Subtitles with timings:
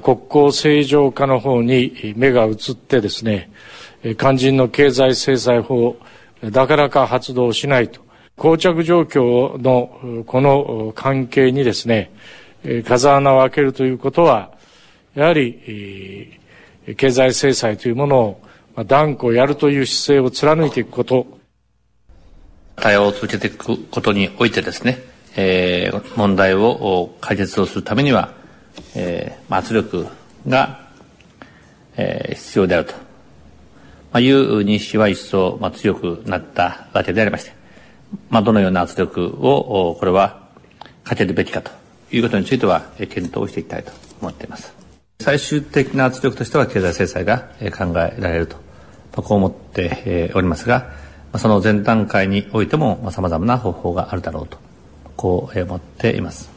[0.00, 3.50] 国交正常化の方に目が移ってですね、
[4.18, 5.96] 肝心の経済制裁法、
[6.40, 8.00] なかなか発動しないと。
[8.36, 12.10] 膠着状況のこの関係にですね、
[12.84, 14.52] 風穴を開けるということは、
[15.14, 16.38] やはり、
[16.96, 18.18] 経済制裁というもの
[18.76, 21.26] を断固やるという姿勢を貫いていくこと。
[22.76, 24.98] 対応を続けていくことにおいてですね、
[25.36, 28.32] えー、問題を解決をするためには、
[28.94, 30.06] えー、圧力
[30.46, 30.88] が、
[31.96, 32.98] えー、必要であると、ま
[34.18, 37.52] あ、いう認識は一層、まあ、強くなったわけでありまして、
[38.28, 40.48] まあ、どのような圧力を、これは
[41.04, 41.70] かけるべきかと
[42.10, 44.74] いうことについてはえ、検討していきたいと思っています。
[45.20, 48.56] 最終的な圧力としては経済制裁が考えられると、
[49.22, 50.90] こう思っておりますが、
[51.38, 54.58] その前段階においても様々な方法があるだろうと、
[55.16, 56.50] こう思っています。